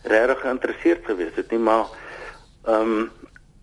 [0.03, 1.87] regtig geïnteresseerd gewees het nie, maar
[2.67, 3.11] ehm um,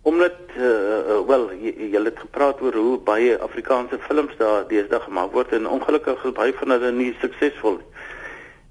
[0.07, 5.33] omdat uh, wel jy, jy het gepraat oor hoe baie Afrikaanse films daar deesdae gemaak
[5.35, 7.89] word en ongelukkig is baie van hulle nie suksesvol nie.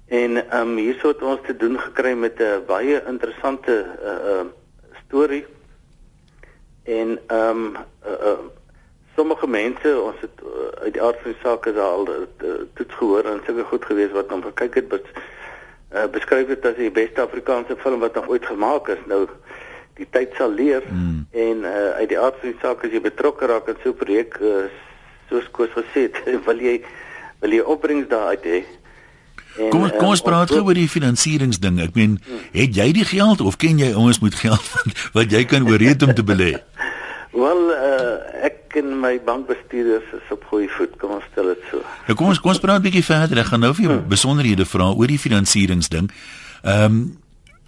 [0.07, 4.45] En ehm um, hierso het ons te doen gekry met 'n baie interessante uh, uh
[5.05, 5.45] storie.
[6.83, 8.39] En ehm um, uh, uh,
[9.15, 12.93] sommige mense ons het uh, uit die aard van die saak is al uh, toets
[12.93, 15.01] gehoor en seker goed geweest wat gekyk het bes,
[15.93, 19.27] uh, beskryf dit as die beste Afrikaanse film wat nog ooit gemaak is nou
[19.97, 21.27] die tyd sal leer mm.
[21.31, 24.01] en uh, uit die aard van die saak as jy betrokke raak aan so 'n
[24.03, 24.67] projek uh,
[25.29, 26.81] soos Koos gesê het wil jy
[27.41, 28.61] wil jy opbrengs daar uit hê
[29.57, 31.79] En, kom kom ons praat gou oor die finansieringsding.
[31.81, 32.41] Ek meen, hmm.
[32.53, 34.67] het jy die geld of ken jy ons moet geld
[35.17, 36.51] wat jy kan ooreed om te belê?
[37.41, 41.81] Wel, uh, ek en my bankbestuurders is op goeie voet, kom ons stel dit so.
[42.07, 43.41] Ja, kom ons kom ons praat 'n bietjie verder.
[43.41, 44.09] Ek gaan nou vir jou hmm.
[44.09, 46.11] besonderhede vra oor die finansieringsding.
[46.63, 46.99] Ehm um,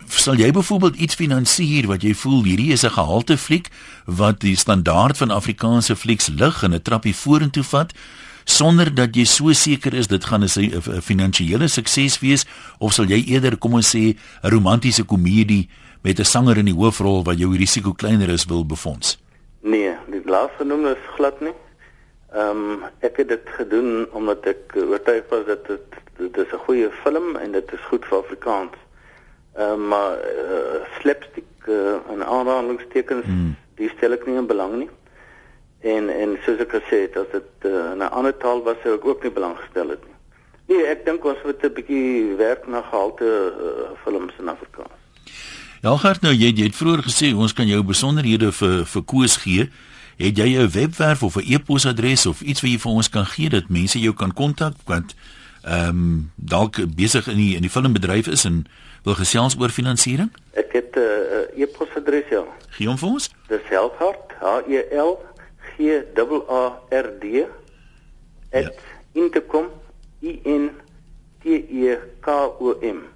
[0.10, 3.70] sal jy byvoorbeeld iets finansier wat jy voel hierdie is 'n gehalte fliek
[4.06, 7.94] wat die standaard van Afrikaanse flieks lig en 'n trappie vorentoe vat
[8.46, 12.46] sonder dat jy so seker is dit gaan 'n finansiële sukses wees
[12.80, 15.70] of sal jy eerder kom ons sê 'n romantiese komedie
[16.02, 19.18] met 'n sanger in die hoofrol wat jou risiko kleiner is wil befonds?
[19.62, 21.54] Nee, die laasgenoemde is glad nie.
[22.34, 25.82] Ehm um, ek het dit gedoen omdat ek oortuig was dat dit
[26.18, 28.76] dit is 'n goeie film en dit is goed vir Afrikaans.
[29.60, 33.56] Ehm maar uh, slapstick uh, en aanhalingstekens hmm.
[33.76, 34.90] die stel ek nie in belang nie.
[35.84, 39.06] En en soos ek gesê het, as dit uh, 'n ander taal was, sou ek
[39.06, 40.16] ook nie belang gestel het nie.
[40.70, 44.96] Nee, ek dink ons moet 'n bietjie werk na gehalte uh, films in Afrikaans.
[45.82, 49.38] Ja, Gert, nou jy, jy het vroeër gesê ons kan jou besonderhede vir vir koers
[49.44, 49.70] gee.
[50.20, 53.50] Het jy 'n webwerf of 'n e-posadres of iets wat jy vir ons kan gee
[53.50, 55.16] dat mense jou kan kontak want
[55.64, 58.66] ehm um, dalk besig in die in die filmbedryf is en
[59.04, 60.32] wil gesels oor finansiering?
[60.54, 62.44] Ek het 'n uh, e-posadres ja.
[62.70, 63.30] Gee hom vir ons.
[63.48, 65.20] Dis Helhart, H E L
[65.76, 66.04] G
[66.50, 67.26] A R D
[68.52, 68.72] ja.
[69.14, 69.68] @intercom
[70.22, 70.72] i n
[71.42, 72.28] t e k
[72.60, 73.08] o m.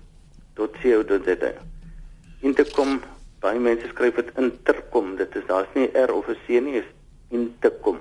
[0.56, 1.52] .co.za
[2.44, 3.02] Intercom,
[3.42, 5.16] baie mense skryf dit Intercom.
[5.18, 6.90] Dit is daar's nie R of 'n C nie, is
[7.30, 8.00] Intercom.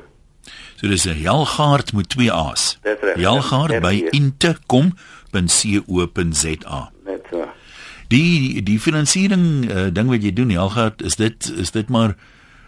[0.76, 2.78] So dis 'n Jelgaard met twee A's.
[3.14, 6.90] Jelgaard by intercom.co.za.
[7.04, 7.48] Net so.
[8.08, 12.16] Die die finansiering uh, ding wat jy doen, Jelgaard, is dit is dit maar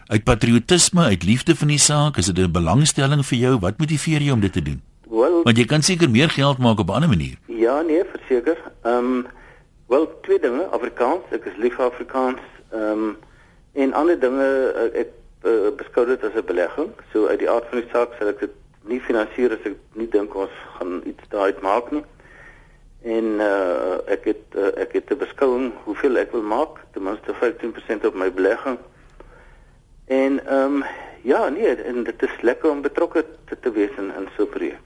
[0.07, 3.59] uit patriotisme, uit liefde vir die saak, is dit 'n belangstelling vir jou?
[3.59, 4.81] Wat motiveer jou om dit te doen?
[5.09, 7.37] Wel, want jy kan seker meer geld maak op 'n ander manier.
[7.47, 8.57] Ja, nee, verseker.
[8.83, 9.25] Ehm um,
[9.87, 12.41] Wel, twee dinge, Afrikaans, ek is lief vir Afrikaans.
[12.73, 13.15] Ehm um,
[13.75, 14.45] en ander dinge
[14.85, 15.09] ek, ek
[15.45, 16.91] uh, beskou dit as 'n belegging.
[17.11, 20.09] So uit die aard van die saak sal ek dit nie finansier as ek nie
[20.09, 22.03] dink ons gaan iets daaruit maak nie.
[23.05, 27.33] En uh, ek het uh, ek het 'n beskouing hoeveel ek wil maak, ten minste
[27.33, 28.77] 15% op my belegging.
[30.05, 30.83] En ehm um,
[31.21, 34.49] ja, nee, en dit is lekker om betrokke te, te wees in in so 'n
[34.49, 34.85] projek.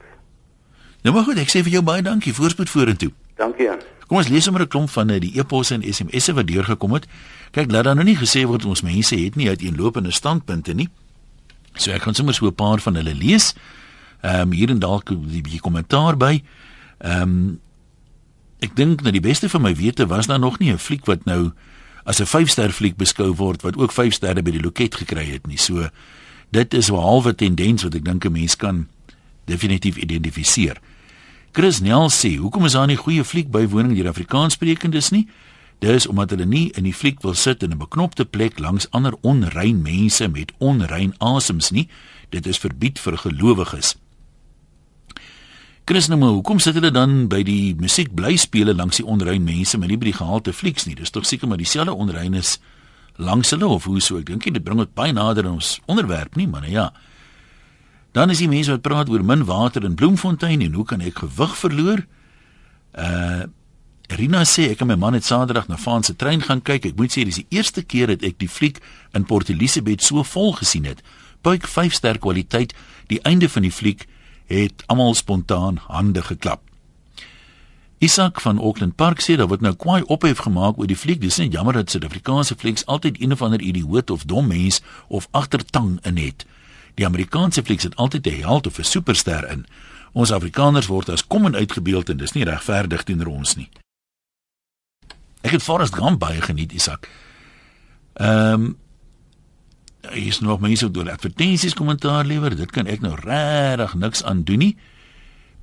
[1.02, 2.34] Nou maar goed, ek sê vir jou baie dankie.
[2.34, 3.10] Voorspoed vorentoe.
[3.36, 3.80] Dankie aan.
[4.06, 7.06] Kom ons lees sommer 'n klomp van die e-posse en SMS'e wat deurgekom het.
[7.50, 10.88] Kyk, laat dan nou nie gesê word ons mense het nie uiteenlopende standpunte nie.
[11.74, 13.54] So ek gaan sommer so 'n paar van hulle lees.
[14.22, 16.42] Ehm um, hier en dalk 'n bietjie kommentaar by.
[16.98, 17.60] Ehm um,
[18.60, 21.24] ek dink dat die beste van my wete was daar nog nie 'n fliek wat
[21.24, 21.52] nou
[22.04, 25.46] as 'n 5-ster fliek beskou word wat ook 5 sterre by die loket gekry het
[25.46, 25.58] nie.
[25.58, 25.88] So
[26.50, 28.88] dit is 'n halwe tendens wat ek dink 'n mens kan
[29.44, 30.76] definitief identifiseer.
[31.52, 35.28] Chris Nel sê, "Hoekom is daar nie goeie fliek bywoning deur Afrikaanssprekendes nie?"
[35.80, 39.16] Dis omdat hulle nie in die fliek wil sit in 'n beknopte plek langs ander
[39.20, 41.88] onrein mense met onrein asems nie.
[42.28, 43.96] Dit is verbied vir gelowiges.
[45.84, 49.42] Chris, nou maar, hoekom sit hulle dan by die musiek bly speel langs die onrein
[49.42, 50.94] mense, maar nie by die gehalte flieks nie?
[50.94, 52.60] Dis tog seker maar dieselfde onrein is
[53.16, 54.18] langs hulle of hoe so?
[54.18, 56.92] Ek dink dit bring dit baie nader aan ons onderwerp nie, maar nou ja.
[58.12, 61.24] Dan is die mense wat praat oor min water in Bloemfontein en hoe kan ek
[61.24, 62.04] gewig verloor?
[62.94, 63.48] Uh
[64.10, 66.88] Rina sê ek en my man het Saterdag na Faan se trein gaan kyk.
[66.88, 68.80] Ek moet sê dis die eerste keer dat ek die fliek
[69.14, 70.98] in Port Elizabeth so vol gesien het.
[71.46, 72.74] Buik 5 ster kwaliteit.
[73.06, 74.08] Die einde van die fliek
[74.50, 76.64] het almal spontaan hande geklap.
[78.02, 81.20] Isak van Auckland Park sê dat wat nou kwai ophef gemaak oor die fliek.
[81.22, 85.28] Dis net jammer dat Suid-Afrikaanse flieks altyd een of ander idioot of dom mens of
[85.30, 86.46] agtertang in het.
[86.98, 89.66] Die Amerikaanse flieks het altyd 'n held of 'n superster in.
[90.12, 93.68] Ons Afrikaners word as kom en uitgebeeld en dis nie regverdig teenoor ons nie.
[95.40, 97.08] Ek het Forrest Gump baie geniet, Isak.
[98.14, 98.76] Ehm um,
[100.00, 102.56] hier is nog mense wat oor advertensies kommentaar lewer.
[102.56, 104.76] Dit kan ek nou regtig niks aan doen nie.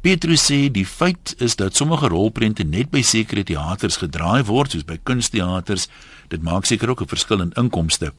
[0.06, 4.86] Petrus sê die feit is dat sommige rolprente net by sekere teaters gedraai word, soos
[4.86, 5.88] by kunsteaters.
[6.30, 8.14] Dit maak seker ook 'n verskil in inkomste.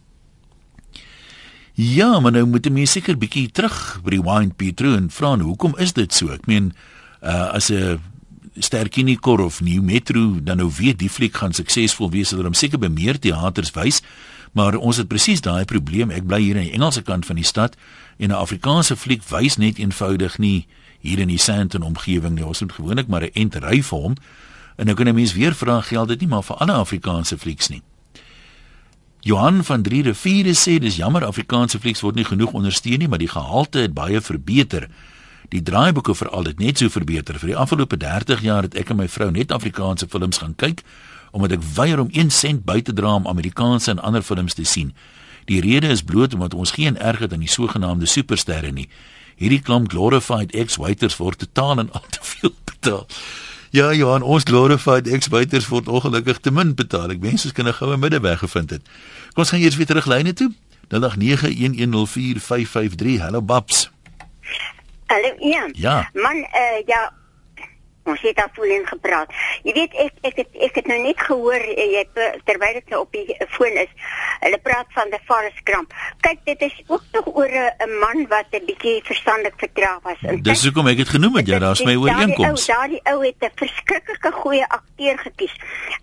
[1.74, 5.92] Ja, maar nou moet jy seker bietjie terug rewind Petrus en vra nou, hoekom is
[5.92, 6.28] dit so?
[6.28, 6.72] Ek meen
[7.22, 8.00] uh, as 'n
[8.58, 12.78] Sterkinikor of New Metro dan nou weet die fliek gaan suksesvol wees, hulle hom seker
[12.78, 14.02] by meer teaters wys,
[14.52, 16.10] maar ons het presies daai probleem.
[16.10, 17.76] Ek bly hier aan die Engelse kant van die stad
[18.18, 20.66] en 'n Afrikaanse fliek wys net eenvoudig nie
[21.00, 22.46] hier in die Sandton omgewing nie.
[22.46, 24.14] Ons moet gewoonlik maar 'n ent ry vir hom.
[24.76, 27.68] En nou kan 'n mens weer vra geld dit nie maar vir alle Afrikaanse flieks
[27.68, 27.82] nie.
[29.20, 33.18] Johan van 3 riviere sê dis jammer Afrikaanse flieks word nie genoeg ondersteun nie, maar
[33.18, 34.88] die gehalte het baie verbeter.
[35.48, 37.38] Die draaiboeke veral het net so verbeter.
[37.38, 40.84] Vir die afgelope 30 jaar het ek en my vrou net Afrikaanse films gaan kyk
[41.30, 44.64] omdat ek weier om 1 sent by te dra om Amerikaanse en ander films te
[44.64, 44.94] sien.
[45.44, 48.88] Die rede is bloot omdat ons geen erg het aan die sogenaamde supersterre nie.
[49.36, 53.06] Hierdie klomp glorified ex-waiters word totaal en al te veel betaal.
[53.70, 57.10] Ja, Johan, ons glorified ex-waiters word ongelukkig te min betaal.
[57.12, 58.82] Ek wens ons kan 'n goue middeweg gevind het.
[59.34, 60.52] Kom ons gaan eers weer terug lyne toe.
[60.88, 63.20] 0891104553.
[63.20, 63.90] Hallo Babs.
[65.08, 65.70] Hallo Ian.
[65.72, 66.10] Ja.
[66.12, 67.12] Man, uh, ja,
[68.08, 69.32] ons het daar voorheen gepraat.
[69.62, 73.00] Jy weet ek ek het ek het nou net gehoor jy het terwyl ek nou
[73.04, 73.90] op die foon is,
[74.42, 75.94] hulle praat van die Forest Gump.
[76.24, 80.20] Kyk, dit is ook tog oor 'n man wat 'n bietjie verstandelik vertraag was.
[80.22, 82.66] En Dis hoekom ek het genoem het ja, daar's my ooreenkoms.
[82.66, 85.54] Daardie ou het 'n verskriklike goeie akteur gekies.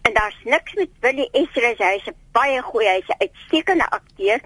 [0.02, 4.40] En daar's niks met Willie Esres, hy's 'n baie goeie, hy's 'n uitstekende akteur.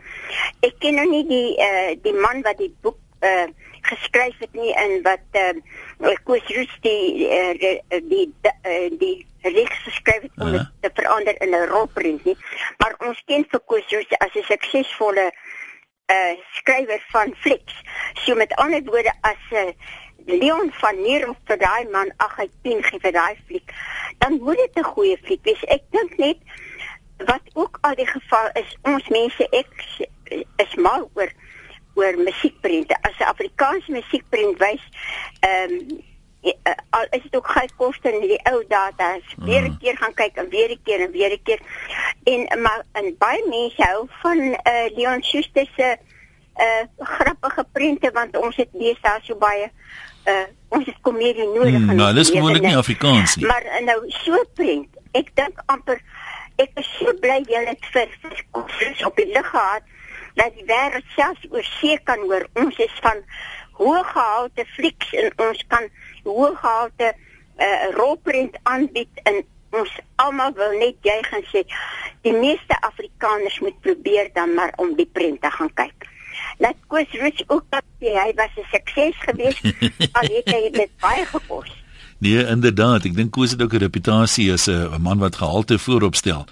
[0.59, 3.47] Ek ken nou nie die uh, die man wat die boek uh,
[3.89, 5.62] geskryf het nie in wat ehm
[5.99, 10.67] uh, Koos Roos die uh, die die, uh, die reeks geskryf het om uh -huh.
[10.82, 12.38] te verander in 'n rolprent nie.
[12.78, 15.32] Maar ons ken vir Koos Roos as 'n suksesvolle
[16.10, 17.75] uh skrywer van flieks
[18.13, 19.73] so met ander woorde as 'n uh,
[20.25, 23.71] Leon van Nierop vir daai man ag hy 10 gee vir daai fliek
[24.17, 25.63] dan moet dit 'n goeie fliek wees.
[25.63, 26.38] Ek dink net
[27.17, 29.71] wat ook al die geval is ons mense ek
[30.56, 31.32] is mal oor
[31.99, 32.97] oor musiekprente.
[33.01, 34.83] As 'n Afrikaanse musiekprent wys,
[35.39, 36.07] ehm um,
[36.89, 39.77] al is dit ook geld koste in die ou data's, weer 'n mm.
[39.79, 41.59] keer gaan kyk en weer 'n keer en weer 'n keer.
[42.23, 45.97] En maar en baie mense hou van uh, Leon Schuster se
[46.55, 49.71] uh, grappige prente want ons het deesdae so baie
[50.25, 51.79] uh, ons het komedie nodig.
[51.79, 53.45] Mm, nou, dis gewoonlik nie Afrikaans nie.
[53.45, 54.88] Maar nou so prent.
[55.12, 56.01] Ek dink amper
[56.55, 59.83] ek is so bly jy het vir, vir op die lig gehad
[60.39, 62.47] dat die wêreld selfs oor see kan hoor.
[62.63, 63.23] Ons is van
[63.80, 65.88] hoë gehalte flieks en ons kan
[66.28, 69.41] hoë gehalte uh, rolprent aanbied en
[69.80, 71.63] ons almal wil net juig en sê
[72.25, 76.08] die meeste Afrikaners moet probeer dan maar om die prent te gaan kyk.
[76.60, 79.63] Laat Koos Rus ook dat hy was 'n sukses geweest
[80.17, 81.71] al het hy dit baie gekos.
[82.19, 86.45] Nee, inderdaad, ek dink Koos het ook 'n reputasie as 'n man wat gehalte vooropstel.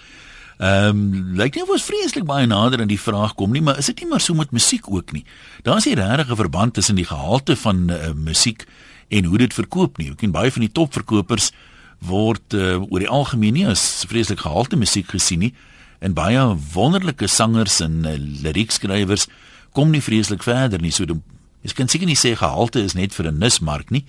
[0.57, 3.77] Ehm um, lyk nie of ons vreeslik baie nader aan die vraag kom nie, maar
[3.77, 5.23] is dit nie maar so met musiek ook nie?
[5.63, 8.65] Daar's nie regtig 'n verband tussen die gehalte van uh, musiek
[9.07, 10.09] en hoe dit verkoop nie.
[10.11, 11.51] Ek ken baie van die topverkopers
[11.99, 15.53] word uh, oor die algemeen nie as vreeslik gehalte musiek gesien nie
[15.99, 19.27] en baie wonderlike sangers en uh, liriekskrywers
[19.73, 20.91] kom nie vreeslik verder nie.
[20.91, 21.21] So die
[21.67, 24.05] Jy kan seker nie sê gehalte is net vir 'n nismark nie,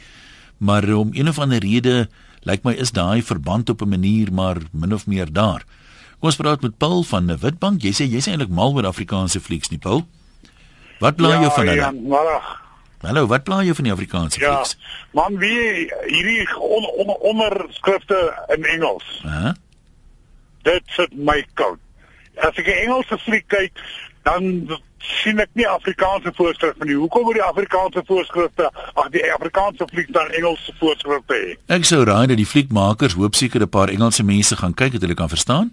[0.58, 2.08] maar om een of ander rede
[2.44, 5.64] lyk my is daai verband op 'n manier maar min of meer daar.
[6.18, 7.84] Kom ons praat met Paul van Witbank.
[7.86, 10.02] Jy sê jy's eintlik mal oor Afrikaanse flieks nie, Paul?
[10.98, 11.76] Wat pla jy ja, van hulle?
[11.78, 12.66] Ja, maar
[13.06, 14.74] Hallo, wat pla jy van die Afrikaanse ja, flieks?
[15.14, 18.18] man, wie hierdie on, on, onderskrifte
[18.56, 19.06] in Engels.
[19.22, 19.36] Hæ?
[19.44, 19.54] Huh?
[20.66, 21.78] Dit sit my koud.
[22.42, 23.78] As ek 'n Engelse fliek kyk,
[24.26, 24.74] dan
[25.22, 26.98] sien ek nie Afrikaanse voorskrifte nie.
[26.98, 31.56] Hoekom moet die Afrikaanse voorskrifte, ag die Afrikaanse fliek dan Engelse voorskrifte hê?
[31.70, 35.06] Ek sou raai dat die fliekmakers hoop seker 'n paar Engelse mense gaan kyk dat
[35.06, 35.70] hulle kan verstaan.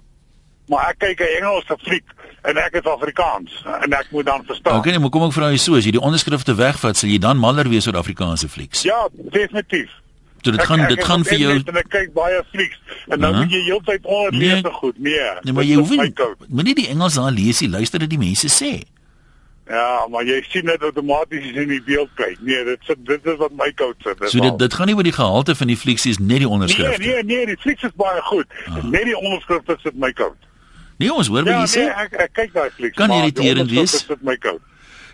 [0.67, 2.03] Maar ek kyk 'n Engelse fliek
[2.43, 3.51] en ek is Afrikaans
[3.83, 4.77] en ek moet dan verstaan.
[4.77, 7.17] Okay, nee, maar kom ek vra jou so, as jy die onderskrifte wegvat, sal jy
[7.19, 8.81] dan maller wees oor Afrikaanse flieks?
[8.83, 9.89] Ja, definitief.
[10.43, 12.77] So dit gaan ek, dit ek gaan vir jou En ek kyk baie flieks
[13.09, 13.43] en dan Uh-huh.
[13.45, 14.61] moet jy heeltyd onderlees Nee.
[14.61, 14.99] nee, goed.
[14.99, 15.19] Nee.
[15.43, 18.47] Nee, maar dit jy hoef moenie die Engels daar lees nie, luister wat die mense
[18.47, 18.81] sê.
[19.67, 22.37] Ja, maar jy sien dit outomaties as jy in die beeld kyk.
[22.45, 24.29] Nee, dit sit dit is wat my koud sit.
[24.29, 26.49] So dit dit gaan nie oor die gehalte van die flieks is net die Nee,
[26.49, 27.01] onderskrifte.
[27.01, 28.45] nee, nee, die flieks is baie goed.
[28.69, 28.83] Ah.
[28.83, 30.37] Net die onderskrifte sit my koud.
[30.97, 31.79] Nee, ons hoor wat Ja, jy sê.
[31.83, 32.95] nee, ek ek kyk daai flieks.
[32.97, 33.79] Kan irriterend wees.
[33.91, 34.61] onderskrifte Sit my koud.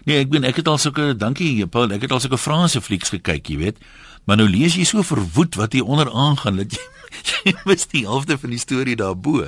[0.05, 3.09] Nee, ek ben ek het al sulke dankie Paul, ek het al sulke Franse flieks
[3.09, 3.77] gekyk, jy weet.
[4.25, 6.79] Maar nou lees jy so verwoed wat hier onder aangaan dat jy,
[7.45, 9.47] jy mis die helfte van die storie daarbo.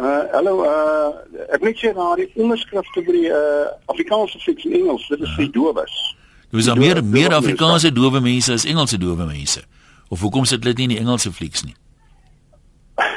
[0.00, 4.72] Uh hallo uh ek net sê na die onderskrifte by die uh Afrikaanse flieks in
[4.72, 6.16] Engels, dit is vir dowes.
[6.50, 9.62] Dis daar meer meer Afrikaanse dowe mense as Engelse dowe mense.
[10.08, 11.74] Of hoekom sit dit nie in die Engelse flieks nie?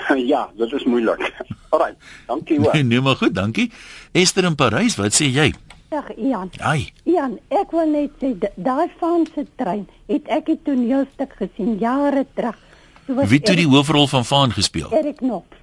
[0.33, 1.33] ja, dit is moeilik.
[1.73, 1.93] Alraai,
[2.27, 2.73] dankie hoor.
[2.73, 3.71] Nee, nee, maar goed, dankie.
[4.11, 5.53] Esther in Parys, wat sê jy?
[5.93, 6.49] Dag Ian.
[6.59, 11.77] Ai, Ian, ek wil net sê da- daai Franse trein het ek 'n toneelstuk gesien
[11.79, 12.57] jare terug.
[13.05, 14.89] Toe was wie het toe die Erik- hoofrol van Vaan gespeel?
[14.91, 15.57] Erik Knops.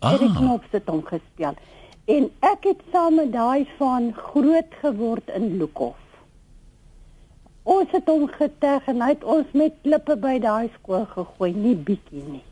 [0.00, 1.54] Erik Ah, Knops het hom gespeel.
[2.06, 5.96] En ek het saam met daai van groot geword in Lukhof.
[7.68, 11.74] Ons het hom geteg en hy het ons met klippe by daai skool gegooi, nie
[11.76, 12.42] bietjie nie.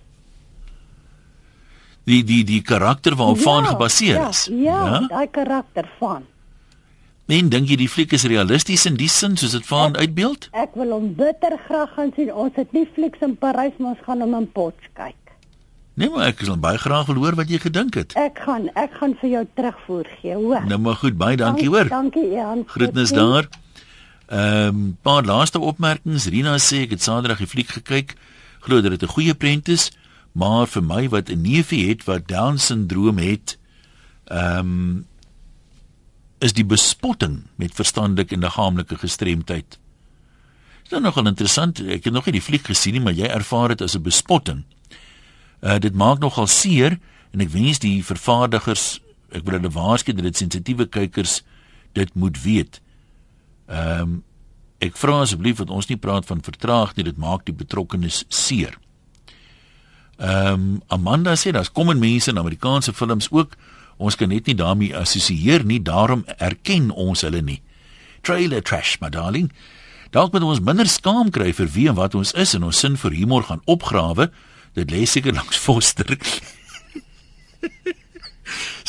[2.07, 4.47] Die die die karakter waarop Vaan gebaseer ja, is.
[4.51, 5.01] Ja, ja?
[5.11, 6.25] daai karakter van.
[7.27, 10.47] En dink jy die fliek is realisties in die sin soos dit Vaan uitbeeld?
[10.55, 12.31] Ek wil hom bitter graag gaan sien.
[12.31, 15.19] Ons het nie flieks in Parys, maar ons gaan hom in Potch kyk.
[15.97, 18.15] Nee, maar ek sal baie graag wil hoor wat jy gedink het.
[18.21, 20.67] Ek gaan ek gaan vir jou terugvoer gee, hoor.
[20.69, 21.89] Nou maar goed, baie dankie hoor.
[21.91, 22.67] Dankie Jan.
[22.71, 23.49] Groetnis daar.
[24.27, 26.29] Ehm um, paar laaste opmerkings.
[26.31, 28.15] Rina sê ek het Saterdag die fliek gekyk.
[28.67, 29.91] Glo dat dit 'n goeie prent is,
[30.37, 33.59] maar vir my wat 'n neefie het wat down syndroom het,
[34.25, 35.07] ehm um,
[36.39, 39.79] is die bespotting met verstandelike en liggaamlike gestremdheid.
[40.85, 41.81] Is nogal interessant.
[41.81, 44.65] Ek het nog nie die fliek gesien nie, maar jy ervaar dit as 'n bespotting.
[45.63, 46.99] Uh dit maak nogal seer
[47.33, 51.43] en ek wens die vervaardigers, ek wil hulle waarsku dat dit sensitiewe kykers
[51.93, 52.81] dit moet weet.
[53.67, 54.25] Ehm um,
[54.79, 58.79] ek vra asseblief dat ons nie praat van vertraag nie, dit maak die betrokkenes seer.
[60.17, 63.57] Ehm um, Amanda sê daar's kom en mense in Amerikaanse films ook.
[63.97, 67.61] Ons kan net nie daarmee assosieer nie, daarom erken ons hulle nie.
[68.27, 69.53] trailer trash, my darling.
[70.11, 72.97] Dalk moet ons minder skaam kry vir wie en wat ons is en ons sin
[72.99, 74.31] vir humor gaan opgrawe.
[74.75, 76.11] Dit lê seker langs Foster.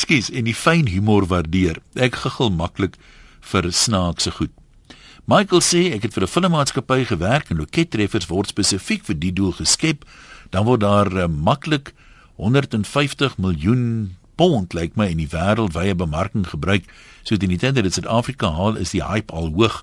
[0.01, 1.81] Skies en die fyn humor waardeer.
[1.95, 2.97] Ek gegil maklik
[3.51, 4.53] vir snaakse goed.
[5.27, 9.51] Michael sê ek het vir 'n filmmaatskappy gewerk en lokettreffers word spesifiek vir die doel
[9.51, 10.05] geskep.
[10.49, 11.93] Dan word daar uh, maklik
[12.35, 16.85] 150 miljoen pond lyk like my in die wêreldwye bemarking gebruik.
[17.23, 19.81] So teen die tyd dat dit Suid-Afrika haal, is die hype al hoog.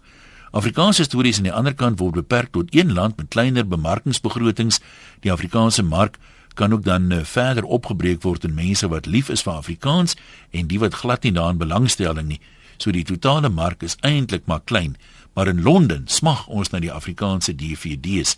[0.55, 4.79] Afrikaanse stories aan die ander kant word beperk tot een land met kleiner bemarkingsbegrotings.
[5.27, 6.21] Die Afrikaanse mark
[6.55, 10.15] kan ook dan uh, verder opgebreek word in mense wat lief is vir Afrikaans
[10.55, 12.41] en die wat glad nie daarin belangstelling nie.
[12.79, 14.95] So die totale mark is eintlik maar klein,
[15.35, 18.37] maar in Londen smag ons na die Afrikaanse DVD's.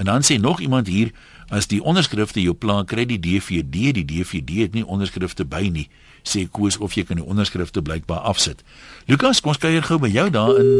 [0.00, 1.12] En dan sê nog iemand hier,
[1.50, 5.88] as die onderskrifte jou pla, kry die DVD, die DVD het nie onderskrifte by nie.
[6.22, 8.62] Sê koes of jy kan die onderskrifte blykbaar afsit.
[9.10, 10.70] Lukas, kom ons kuier gou by jou daar in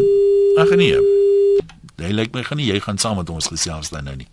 [0.59, 0.99] Ag nee.
[2.01, 4.29] Hy lyk my gaan nie jy gaan saam met ons gesels dan nou nie.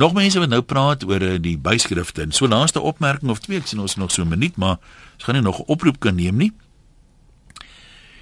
[0.00, 2.26] Nog mense wat nou praat oor eh, die byskrifte.
[2.26, 4.76] En so laaste opmerking of twee, ek sien ons nog so 'n minuut, maar
[5.16, 6.52] ons gaan nie nog 'n oproep kan neem nie.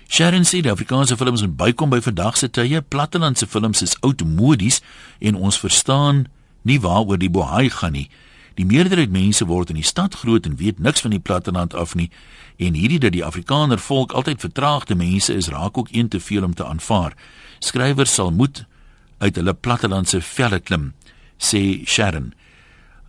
[0.09, 2.83] Sharon sê die Afrikaanse films moet bykom by vandag se tye.
[2.83, 4.81] Plattelandse films is oudmodies
[5.19, 6.27] en ons verstaan
[6.65, 8.09] nie waaroor die bohaai gaan nie.
[8.55, 11.95] Die meerderheid mense word in die stad groot en weet niks van die platteland af
[11.95, 12.11] nie.
[12.57, 16.45] En hierdie dat die Afrikaner volk altyd vertraagde mense is, raak ook een te veel
[16.45, 17.17] om te aanvaar.
[17.59, 18.65] Skrywers sal moet
[19.19, 20.93] uit hulle plattelandse velle klim
[21.39, 22.33] sê Sharon.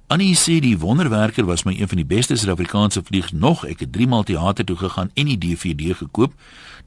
[0.08, 3.66] Annie sê die wonderwerker was my een van die beste Suid-Afrikaanse vliegs nog.
[3.66, 6.34] Ek het 3 maal teater toe gegaan en die DVD gekoop.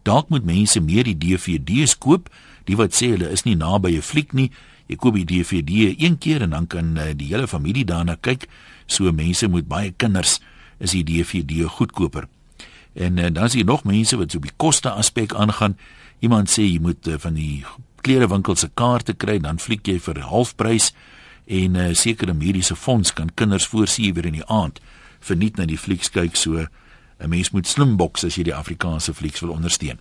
[0.07, 2.31] Dalk moet mense meer die DVD's koop.
[2.71, 4.53] Die wat sê hulle is nie naby 'n fliek nie.
[4.89, 8.49] Jy koop die DVD een keer en dan kan uh, die hele familie daarna kyk.
[8.87, 10.39] So mense moet baie kinders
[10.79, 12.29] is die DVD goedkoper.
[12.95, 15.77] En uh, dan is hier nog mense wat so op die koste aspek aangaan.
[16.25, 17.65] Iemand sê jy moet uh, van die
[18.03, 20.93] klerewinkels se kaarte kry, dan fliek jy vir halfprys
[21.49, 24.81] en uh, sekere mediese fonds kan kinders voorsien weer in die aand
[25.21, 26.67] verniet na die flieks kyk so
[27.19, 29.99] 'n mens moet slim boks as jy die Afrikaanse flieks wil ondersteun.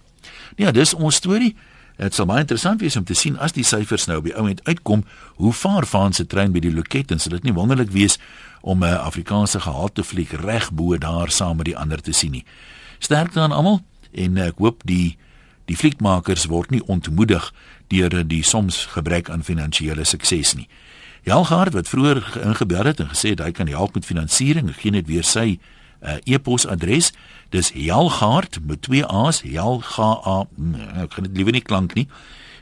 [0.56, 1.56] Ja, dis ons storie.
[1.98, 4.62] Dit sal baie interessant wees om te sien as die syfers nou op die ouend
[4.70, 5.04] uitkom,
[5.42, 8.20] hoe vaar van se trein by die loket en sal dit nie wonderlik wees
[8.62, 12.46] om 'n Afrikaanse gehalte fliek reg bo daar saam met die ander te sien nie.
[13.00, 13.82] Sterkte aan almal
[14.12, 15.18] en ek hoop die
[15.66, 17.54] die fliekmakers word nie ontmoedig
[17.88, 20.68] deur die soms gebrek aan finansiële sukses nie.
[21.24, 25.08] Jalgaard wat vroeër ingebel het en gesê het hy kan help met finansiering, gee net
[25.08, 25.60] weer sy
[26.02, 27.12] uh, e-posadres.
[27.50, 32.08] Dis Jalgaard met twee A's, Jalga nee, ek kan dit liewer nie klank nie.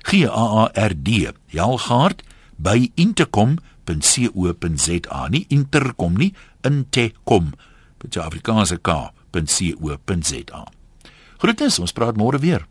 [0.05, 1.31] G A A R D.
[1.53, 2.23] Jalgaard
[2.61, 3.61] by intercom.co.za.
[5.33, 7.53] Nie intercom nie, intercom.
[8.01, 10.61] Dit is Afrikaanse k.co.za.
[11.41, 12.65] Groetens, ons praat môre weer.